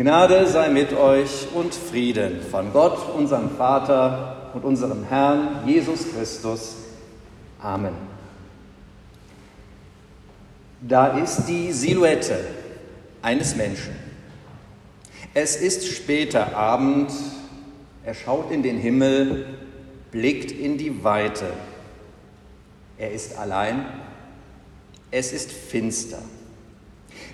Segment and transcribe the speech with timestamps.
[0.00, 6.76] Gnade sei mit euch und Frieden von Gott, unserem Vater und unserem Herrn Jesus Christus.
[7.60, 7.92] Amen.
[10.80, 12.38] Da ist die Silhouette
[13.20, 13.94] eines Menschen.
[15.34, 17.12] Es ist später Abend,
[18.02, 19.44] er schaut in den Himmel,
[20.12, 21.52] blickt in die Weite.
[22.96, 23.84] Er ist allein,
[25.10, 26.22] es ist finster.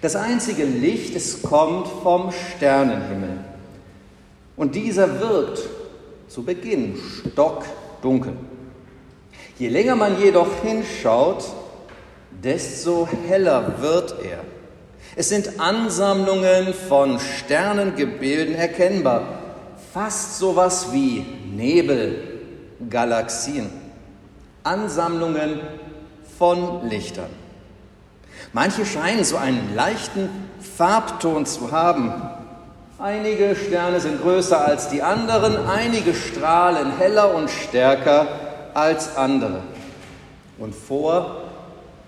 [0.03, 3.39] Das einzige Licht, es kommt vom Sternenhimmel.
[4.57, 5.63] Und dieser wirkt
[6.29, 8.35] zu Beginn stockdunkel.
[9.59, 11.45] Je länger man jedoch hinschaut,
[12.43, 14.41] desto heller wird er.
[15.15, 19.23] Es sind Ansammlungen von Sternengebilden erkennbar,
[19.95, 21.25] fast sowas wie
[21.55, 23.71] Nebelgalaxien,
[24.63, 25.61] Ansammlungen
[26.39, 27.46] von Lichtern.
[28.53, 30.29] Manche scheinen so einen leichten
[30.77, 32.13] Farbton zu haben.
[32.99, 38.27] Einige Sterne sind größer als die anderen, einige strahlen heller und stärker
[38.73, 39.63] als andere.
[40.59, 41.43] Und vor,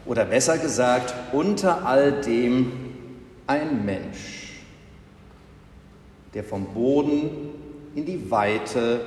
[0.07, 2.73] oder besser gesagt, unter all dem
[3.47, 4.63] ein Mensch,
[6.33, 7.31] der vom Boden
[7.95, 9.01] in die Weite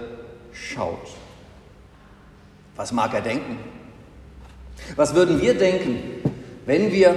[0.51, 1.07] schaut.
[2.75, 3.57] Was mag er denken?
[4.95, 6.20] Was würden wir denken,
[6.71, 7.13] wenn wir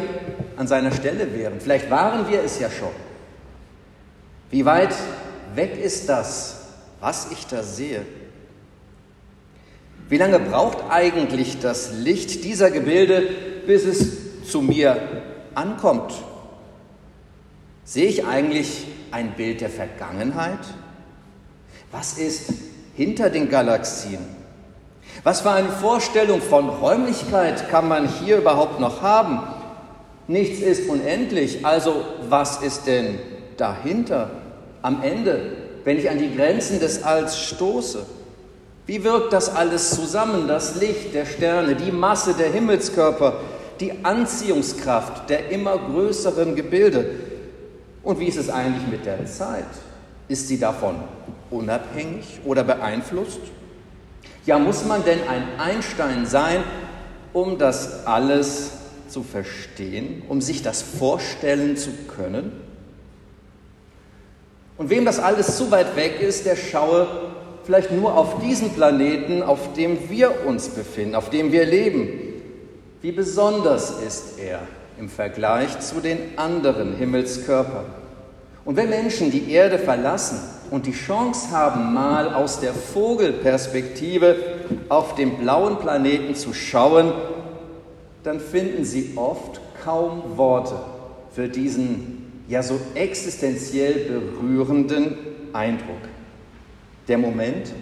[0.57, 1.61] an seiner Stelle wären?
[1.61, 2.91] Vielleicht waren wir es ja schon.
[4.51, 4.93] Wie weit
[5.55, 6.63] weg ist das,
[6.99, 8.05] was ich da sehe?
[10.09, 13.23] Wie lange braucht eigentlich das Licht dieser Gebilde,
[13.65, 15.23] bis es zu mir
[15.55, 16.13] ankommt?
[17.85, 20.67] Sehe ich eigentlich ein Bild der Vergangenheit?
[21.93, 22.53] Was ist
[22.97, 24.34] hinter den Galaxien?
[25.25, 29.41] Was für eine Vorstellung von Räumlichkeit kann man hier überhaupt noch haben?
[30.29, 33.19] Nichts ist unendlich, also was ist denn
[33.57, 34.31] dahinter
[34.83, 35.41] am Ende,
[35.85, 38.05] wenn ich an die Grenzen des Alls stoße?
[38.87, 43.41] Wie wirkt das alles zusammen, das Licht der Sterne, die Masse der Himmelskörper,
[43.81, 47.07] die Anziehungskraft der immer größeren Gebilde?
[48.03, 49.65] Und wie ist es eigentlich mit der Zeit?
[50.29, 50.97] Ist sie davon
[51.51, 53.41] unabhängig oder beeinflusst?
[54.47, 56.63] Ja, muss man denn ein Einstein sein,
[57.33, 58.73] um das alles
[59.09, 62.53] zu verstehen, um sich das vorstellen zu können?
[64.77, 67.07] Und wem das alles zu weit weg ist, der schaue
[67.65, 72.09] vielleicht nur auf diesen Planeten, auf dem wir uns befinden, auf dem wir leben.
[73.01, 74.61] Wie besonders ist er
[74.99, 78.04] im Vergleich zu den anderen Himmelskörpern?
[78.65, 80.39] Und wenn Menschen die Erde verlassen
[80.71, 84.37] und die Chance haben, mal aus der Vogelperspektive
[84.89, 87.13] auf den blauen Planeten zu schauen,
[88.23, 90.77] dann finden sie oft kaum Worte
[91.35, 95.17] für diesen ja so existenziell berührenden
[95.53, 96.01] Eindruck.
[97.09, 97.73] Der Moment,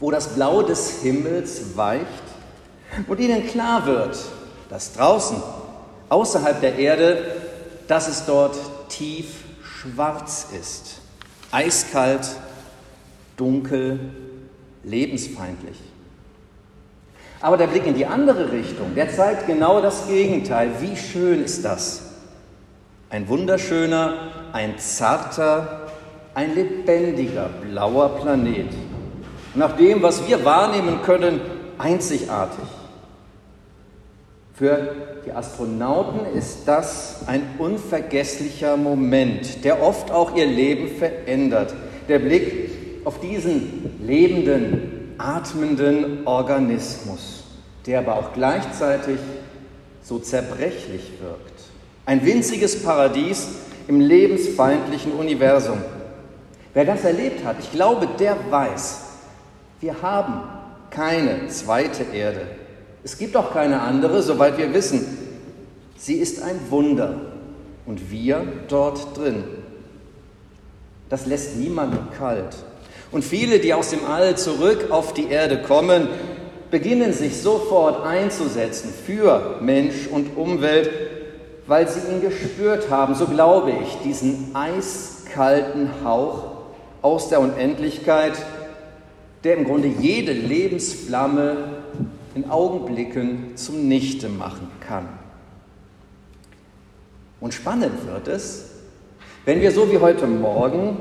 [0.00, 2.04] wo das Blau des Himmels weicht
[3.06, 4.18] und ihnen klar wird,
[4.68, 5.38] dass draußen,
[6.10, 7.24] außerhalb der Erde,
[7.86, 8.56] dass es dort
[8.88, 9.26] tief
[9.80, 11.00] schwarz ist,
[11.52, 12.28] eiskalt,
[13.36, 14.00] dunkel,
[14.82, 15.76] lebensfeindlich.
[17.40, 20.72] Aber der Blick in die andere Richtung, der zeigt genau das Gegenteil.
[20.80, 22.02] Wie schön ist das?
[23.10, 25.86] Ein wunderschöner, ein zarter,
[26.34, 28.72] ein lebendiger blauer Planet.
[29.54, 31.40] Nach dem, was wir wahrnehmen können,
[31.78, 32.77] einzigartig.
[34.58, 34.92] Für
[35.24, 41.72] die Astronauten ist das ein unvergesslicher Moment, der oft auch ihr Leben verändert.
[42.08, 42.70] Der Blick
[43.04, 47.44] auf diesen lebenden, atmenden Organismus,
[47.86, 49.20] der aber auch gleichzeitig
[50.02, 51.60] so zerbrechlich wirkt.
[52.04, 53.46] Ein winziges Paradies
[53.86, 55.78] im lebensfeindlichen Universum.
[56.74, 59.02] Wer das erlebt hat, ich glaube, der weiß,
[59.78, 60.42] wir haben
[60.90, 62.57] keine zweite Erde.
[63.10, 65.06] Es gibt auch keine andere, soweit wir wissen.
[65.96, 67.14] Sie ist ein Wunder
[67.86, 69.44] und wir dort drin.
[71.08, 72.54] Das lässt niemanden kalt.
[73.10, 76.06] Und viele, die aus dem All zurück auf die Erde kommen,
[76.70, 80.90] beginnen sich sofort einzusetzen für Mensch und Umwelt,
[81.66, 86.42] weil sie ihn gespürt haben, so glaube ich, diesen eiskalten Hauch
[87.00, 88.34] aus der Unendlichkeit,
[89.44, 91.77] der im Grunde jede Lebensflamme
[92.38, 95.08] in Augenblicken zum Nichte machen kann.
[97.40, 98.70] Und spannend wird es,
[99.44, 100.98] wenn wir so wie heute Morgen,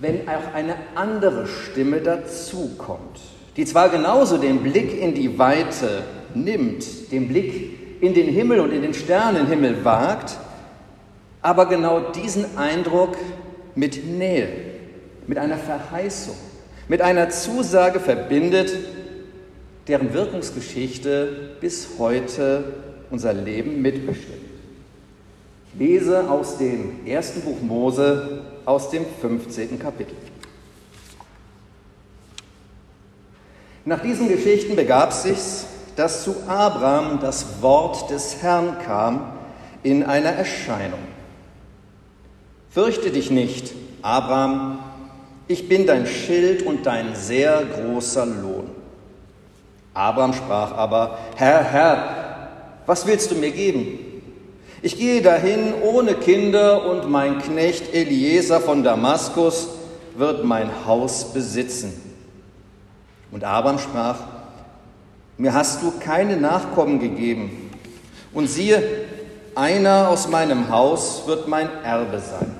[0.00, 3.20] wenn auch eine andere Stimme dazukommt,
[3.56, 6.02] die zwar genauso den Blick in die Weite
[6.34, 10.38] nimmt, den Blick in den Himmel und in den Sternenhimmel wagt,
[11.40, 13.16] aber genau diesen Eindruck
[13.76, 14.48] mit Nähe,
[15.28, 16.34] mit einer Verheißung,
[16.88, 18.72] mit einer Zusage verbindet,
[19.90, 22.62] deren Wirkungsgeschichte bis heute
[23.10, 24.38] unser Leben mitbestimmt.
[25.72, 29.80] Ich lese aus dem ersten Buch Mose aus dem 15.
[29.80, 30.14] Kapitel.
[33.84, 35.66] Nach diesen Geschichten begab sich's,
[35.96, 39.32] dass zu Abraham das Wort des Herrn kam
[39.82, 41.00] in einer Erscheinung.
[42.70, 43.72] Fürchte dich nicht,
[44.02, 44.78] Abraham,
[45.48, 48.59] ich bin dein Schild und dein sehr großer Lohn.
[49.94, 52.48] Abraham sprach aber, Herr, Herr,
[52.86, 53.98] was willst du mir geben?
[54.82, 59.68] Ich gehe dahin ohne Kinder und mein Knecht Eliezer von Damaskus
[60.16, 61.92] wird mein Haus besitzen.
[63.30, 64.16] Und Abraham sprach,
[65.36, 67.70] mir hast du keine Nachkommen gegeben.
[68.32, 68.82] Und siehe,
[69.54, 72.54] einer aus meinem Haus wird mein Erbe sein.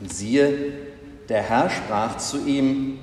[0.00, 0.72] Und siehe,
[1.28, 2.98] der Herr sprach zu ihm,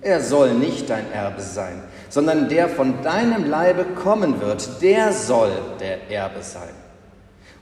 [0.00, 5.50] er soll nicht dein Erbe sein, sondern der von deinem Leibe kommen wird, der soll
[5.80, 6.74] der Erbe sein.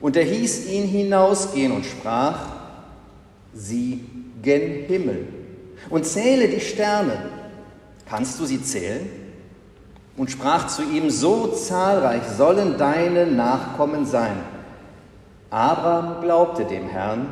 [0.00, 2.38] Und er hieß ihn hinausgehen und sprach,
[3.55, 4.05] sieh
[4.43, 5.26] gen Himmel
[5.91, 7.31] und zähle die Sterne.
[8.08, 9.08] Kannst du sie zählen?
[10.17, 14.37] Und sprach zu ihm, so zahlreich sollen deine Nachkommen sein.
[15.50, 17.29] Abraham glaubte dem Herrn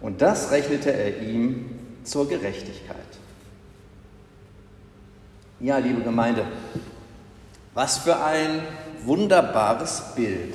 [0.00, 1.70] und das rechnete er ihm
[2.04, 2.96] zur Gerechtigkeit.
[5.60, 6.44] Ja, liebe Gemeinde,
[7.74, 8.60] was für ein
[9.04, 10.52] wunderbares Bild.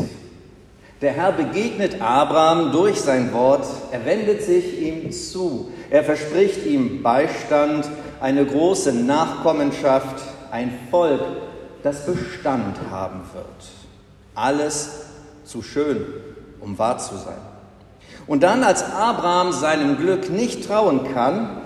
[1.01, 7.01] Der Herr begegnet Abraham durch sein Wort, er wendet sich ihm zu, er verspricht ihm
[7.01, 11.21] Beistand, eine große Nachkommenschaft, ein Volk,
[11.81, 13.69] das Bestand haben wird.
[14.35, 15.05] Alles
[15.45, 16.05] zu schön,
[16.59, 17.39] um wahr zu sein.
[18.27, 21.61] Und dann, als Abraham seinem Glück nicht trauen kann,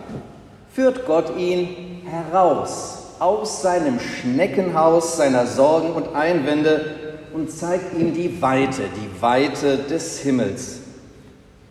[0.72, 6.96] führt Gott ihn heraus aus seinem Schneckenhaus seiner Sorgen und Einwände
[7.34, 10.80] und zeigt ihm die Weite, die Weite des Himmels.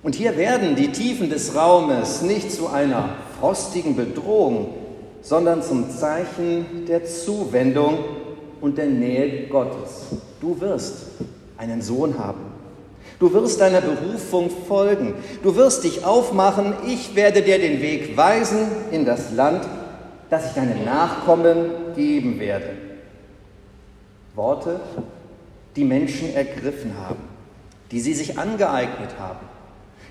[0.02, 4.72] Und hier werden die Tiefen des Raumes nicht zu einer frostigen Bedrohung,
[5.20, 7.98] sondern zum Zeichen der Zuwendung
[8.62, 10.06] und der Nähe Gottes.
[10.40, 11.04] Du wirst
[11.58, 12.40] einen Sohn haben.
[13.18, 15.14] Du wirst deiner Berufung folgen.
[15.42, 16.72] Du wirst dich aufmachen.
[16.88, 19.64] Ich werde dir den Weg weisen in das Land,
[20.32, 22.70] das ich deinen Nachkommen geben werde.
[24.34, 24.80] Worte,
[25.76, 27.22] die Menschen ergriffen haben,
[27.90, 29.44] die sie sich angeeignet haben,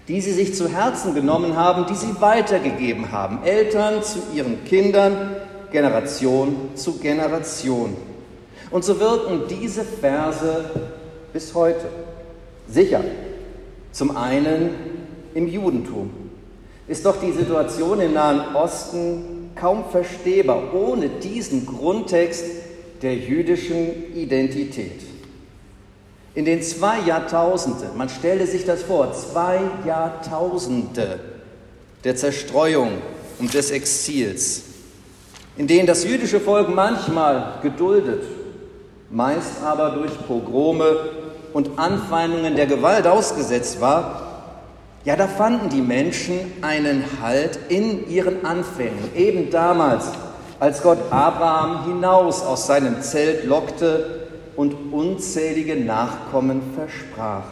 [0.08, 3.40] die sie sich zu Herzen genommen haben, die sie weitergegeben haben.
[3.44, 5.38] Eltern zu ihren Kindern,
[5.72, 7.98] Generation zu Generation.
[8.70, 10.66] Und so wirken diese Verse
[11.34, 11.88] bis heute.
[12.68, 13.02] Sicher.
[13.92, 14.70] Zum einen
[15.34, 16.12] im Judentum
[16.88, 22.46] ist doch die Situation im Nahen Osten kaum verstehbar ohne diesen Grundtext
[23.02, 25.02] der jüdischen Identität.
[26.34, 31.20] In den zwei Jahrtausenden, man stelle sich das vor, zwei Jahrtausende
[32.04, 32.90] der Zerstreuung
[33.40, 34.64] und des Exils,
[35.58, 38.24] in denen das jüdische Volk manchmal geduldet,
[39.10, 40.96] meist aber durch Pogrome
[41.54, 44.31] und Anfeindungen der Gewalt ausgesetzt war,
[45.04, 50.06] ja, da fanden die Menschen einen Halt in ihren Anfängen, eben damals,
[50.60, 57.46] als Gott Abraham hinaus aus seinem Zelt lockte und unzählige Nachkommen versprach.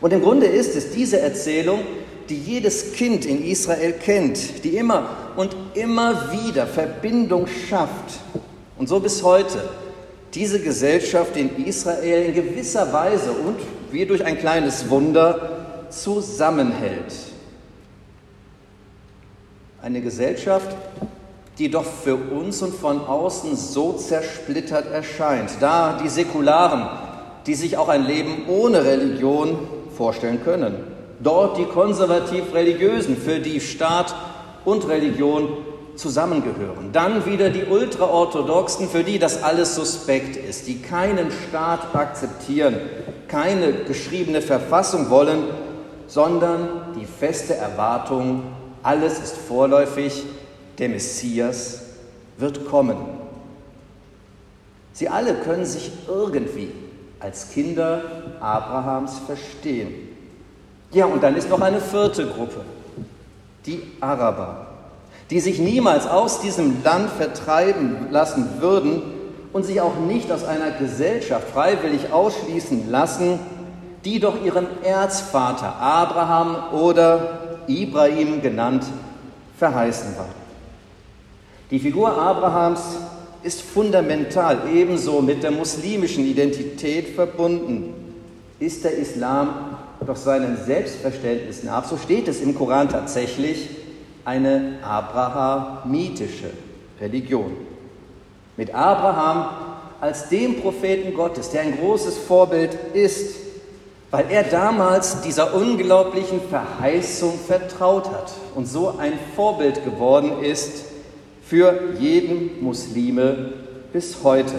[0.00, 1.80] Und im Grunde ist es diese Erzählung,
[2.28, 8.20] die jedes Kind in Israel kennt, die immer und immer wieder Verbindung schafft
[8.78, 9.70] und so bis heute
[10.34, 13.56] diese Gesellschaft in Israel in gewisser Weise und
[13.90, 15.61] wie durch ein kleines Wunder
[15.92, 17.12] zusammenhält.
[19.82, 20.68] Eine Gesellschaft,
[21.58, 26.88] die doch für uns und von außen so zersplittert erscheint, da die Säkularen,
[27.46, 29.58] die sich auch ein Leben ohne Religion
[29.96, 30.76] vorstellen können,
[31.20, 34.14] dort die konservativ-religiösen, für die Staat
[34.64, 35.48] und Religion
[35.96, 36.90] zusammengehören.
[36.92, 42.76] Dann wieder die Ultraorthodoxen, für die das alles suspekt ist, die keinen Staat akzeptieren,
[43.28, 45.44] keine geschriebene Verfassung wollen,
[46.06, 48.42] sondern die feste Erwartung,
[48.82, 50.24] alles ist vorläufig,
[50.78, 51.82] der Messias
[52.38, 52.96] wird kommen.
[54.92, 56.72] Sie alle können sich irgendwie
[57.20, 58.02] als Kinder
[58.40, 60.08] Abrahams verstehen.
[60.90, 62.60] Ja, und dann ist noch eine vierte Gruppe,
[63.64, 64.72] die Araber
[65.32, 69.00] die sich niemals aus diesem Land vertreiben lassen würden
[69.54, 73.38] und sich auch nicht aus einer Gesellschaft freiwillig ausschließen lassen,
[74.04, 78.84] die doch ihrem Erzvater Abraham oder Ibrahim genannt
[79.58, 80.28] verheißen war.
[81.70, 82.80] Die Figur Abrahams
[83.42, 87.94] ist fundamental ebenso mit der muslimischen Identität verbunden.
[88.58, 93.70] Ist der Islam doch seinem Selbstverständnis nach, so steht es im Koran tatsächlich,
[94.24, 96.50] eine abrahamitische
[97.00, 97.52] Religion.
[98.56, 99.46] Mit Abraham
[100.00, 103.36] als dem Propheten Gottes, der ein großes Vorbild ist,
[104.12, 110.84] weil er damals dieser unglaublichen Verheißung vertraut hat und so ein Vorbild geworden ist
[111.46, 113.54] für jeden Muslime
[113.90, 114.56] bis heute.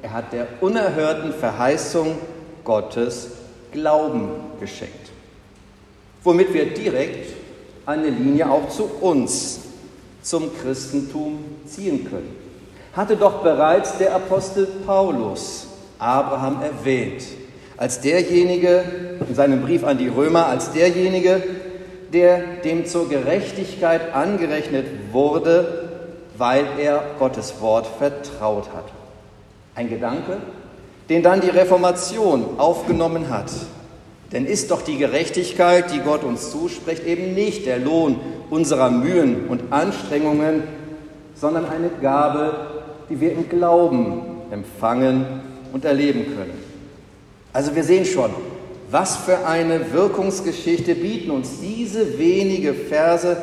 [0.00, 2.18] Er hat der unerhörten Verheißung
[2.62, 3.30] Gottes
[3.72, 4.28] Glauben
[4.60, 5.10] geschenkt,
[6.22, 7.34] womit wir direkt
[7.86, 9.58] eine Linie auch zu uns,
[10.22, 12.36] zum Christentum ziehen können.
[12.92, 15.66] Hatte doch bereits der Apostel Paulus
[15.98, 17.24] Abraham erwähnt,
[17.76, 18.84] als derjenige,
[19.28, 21.42] in seinem Brief an die Römer, als derjenige,
[22.12, 25.90] der dem zur Gerechtigkeit angerechnet wurde,
[26.38, 28.84] weil er Gottes Wort vertraut hat.
[29.74, 30.38] Ein Gedanke,
[31.08, 33.50] den dann die Reformation aufgenommen hat.
[34.32, 38.18] Denn ist doch die Gerechtigkeit, die Gott uns zuspricht, eben nicht der Lohn
[38.50, 40.62] unserer Mühen und Anstrengungen,
[41.34, 42.54] sondern eine Gabe,
[43.10, 45.26] die wir im Glauben empfangen
[45.72, 46.73] und erleben können.
[47.54, 48.30] Also wir sehen schon,
[48.90, 53.38] was für eine Wirkungsgeschichte bieten uns diese wenige Verse,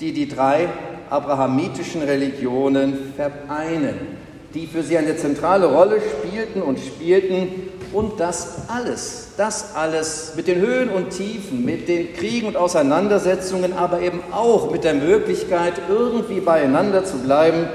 [0.00, 0.70] die die drei
[1.10, 4.16] abrahamitischen Religionen vereinen
[4.56, 7.68] die für sie eine zentrale Rolle spielten und spielten.
[7.92, 13.74] Und das alles, das alles mit den Höhen und Tiefen, mit den Kriegen und Auseinandersetzungen,
[13.74, 17.68] aber eben auch mit der Möglichkeit, irgendwie beieinander zu bleiben,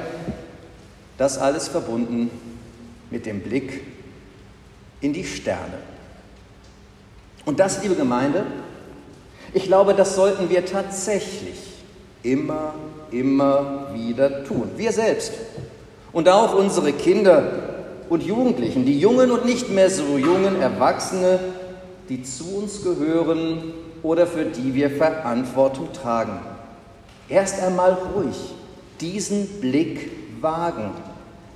[1.18, 2.30] das alles verbunden
[3.12, 3.82] mit dem Blick
[5.02, 5.80] in die Sterne.
[7.46, 8.46] Und das, liebe Gemeinde,
[9.54, 11.58] ich glaube, das sollten wir tatsächlich
[12.24, 12.74] immer,
[13.12, 14.72] immer wieder tun.
[14.78, 15.34] Wir selbst.
[16.14, 17.72] Und auch unsere Kinder
[18.10, 21.40] und Jugendlichen, die jungen und nicht mehr so jungen Erwachsene,
[22.10, 26.40] die zu uns gehören oder für die wir Verantwortung tragen.
[27.30, 28.36] Erst einmal ruhig
[29.00, 30.92] diesen Blick wagen,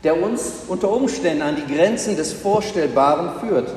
[0.04, 3.70] der uns unter Umständen an die Grenzen des Vorstellbaren führt.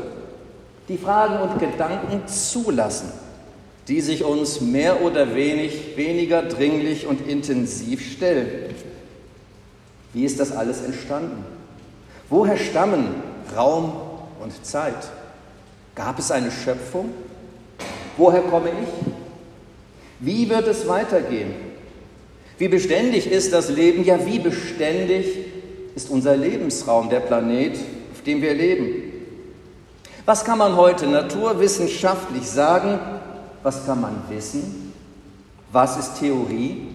[0.89, 3.13] Die Fragen und Gedanken zulassen,
[3.89, 8.75] die sich uns mehr oder wenig, weniger dringlich und intensiv stellen.
[10.13, 11.45] Wie ist das alles entstanden?
[12.31, 13.15] Woher stammen
[13.57, 13.93] Raum
[14.43, 15.11] und Zeit?
[15.95, 17.11] Gab es eine Schöpfung?
[18.17, 18.89] Woher komme ich?
[20.21, 21.55] Wie wird es weitergehen?
[22.59, 24.05] Wie beständig ist das Leben?
[24.05, 25.27] Ja, wie beständig
[25.95, 27.77] ist unser Lebensraum, der Planet,
[28.13, 29.09] auf dem wir leben?
[30.27, 32.99] Was kann man heute naturwissenschaftlich sagen?
[33.63, 34.93] Was kann man wissen?
[35.73, 36.87] Was ist Theorie?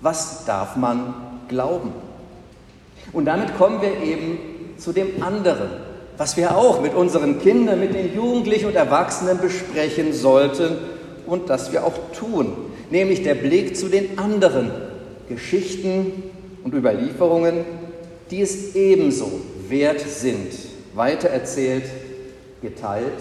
[0.00, 1.14] Was darf man
[1.48, 1.92] glauben?
[3.12, 4.38] Und damit kommen wir eben
[4.78, 5.70] zu dem anderen,
[6.16, 10.78] was wir auch mit unseren Kindern, mit den Jugendlichen und Erwachsenen besprechen sollten
[11.26, 12.52] und das wir auch tun,
[12.90, 14.70] nämlich der Blick zu den anderen
[15.28, 16.22] Geschichten
[16.64, 17.64] und Überlieferungen,
[18.30, 19.30] die es ebenso
[19.68, 20.52] wert sind,
[20.94, 21.84] weitererzählt,
[22.62, 23.20] geteilt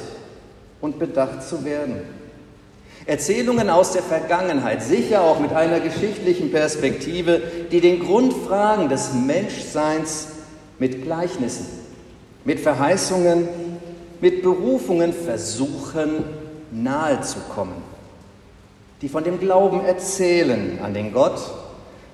[0.81, 2.01] und bedacht zu werden.
[3.05, 10.27] Erzählungen aus der Vergangenheit, sicher auch mit einer geschichtlichen Perspektive, die den Grundfragen des Menschseins
[10.77, 11.65] mit Gleichnissen,
[12.45, 13.47] mit Verheißungen,
[14.21, 16.23] mit Berufungen versuchen
[16.71, 17.75] nahezukommen,
[19.01, 21.39] die von dem Glauben erzählen an den Gott,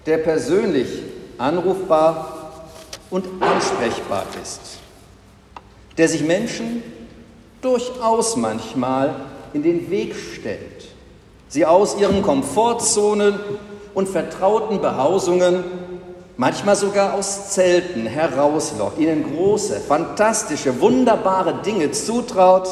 [0.06, 0.88] der persönlich
[1.38, 2.35] anrufbar
[3.10, 4.80] und ansprechbar ist,
[5.98, 6.84] der sich Menschen
[7.62, 9.16] durchaus manchmal
[9.54, 10.96] in den Weg stellt
[11.56, 13.40] sie aus ihren Komfortzonen
[13.94, 15.64] und vertrauten Behausungen,
[16.36, 22.68] manchmal sogar aus Zelten herauslockt, ihnen große, fantastische, wunderbare Dinge zutraut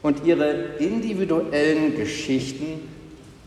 [0.00, 2.88] und ihre individuellen Geschichten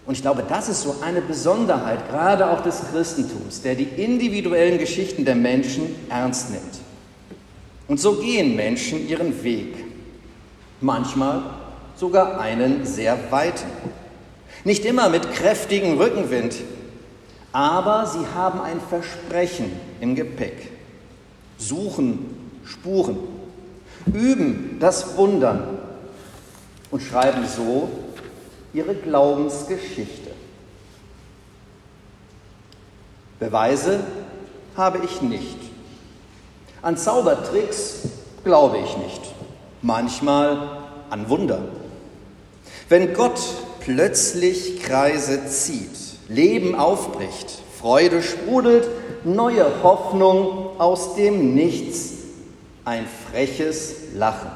[0.08, 4.78] und ich glaube, das ist so eine Besonderheit, gerade auch des Christentums, der die individuellen
[4.80, 6.80] Geschichten der Menschen ernst nimmt.
[7.90, 9.76] Und so gehen Menschen ihren Weg,
[10.80, 11.44] manchmal
[11.98, 13.68] sogar einen sehr weiten.
[14.64, 16.56] Nicht immer mit kräftigem Rückenwind,
[17.52, 20.72] aber sie haben ein Versprechen im Gepäck.
[21.58, 23.18] Suchen Spuren,
[24.06, 25.80] üben das Wundern
[26.92, 27.90] und schreiben so
[28.74, 30.32] ihre Glaubensgeschichte.
[33.40, 34.00] Beweise
[34.76, 35.58] habe ich nicht.
[36.82, 38.00] An Zaubertricks
[38.44, 39.22] glaube ich nicht.
[39.82, 41.60] Manchmal an Wunder.
[42.90, 43.40] Wenn Gott
[43.80, 45.90] plötzlich Kreise zieht,
[46.30, 48.88] Leben aufbricht, Freude sprudelt,
[49.24, 52.14] neue Hoffnung aus dem Nichts,
[52.86, 54.52] ein freches Lachen,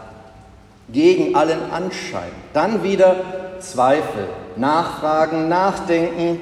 [0.92, 3.16] gegen allen Anschein, dann wieder
[3.60, 6.40] Zweifel, Nachfragen, Nachdenken,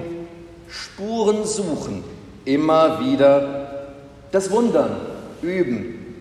[0.68, 2.04] Spuren suchen,
[2.46, 3.96] immer wieder
[4.32, 4.96] das Wundern
[5.42, 6.16] üben.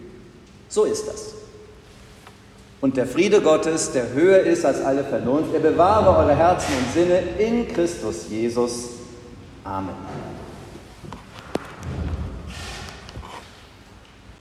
[0.68, 1.35] So ist das.
[2.80, 6.92] Und der Friede Gottes, der höher ist als alle Vernunft, er bewahre eure Herzen und
[6.92, 8.90] Sinne in Christus Jesus.
[9.64, 9.97] Amen.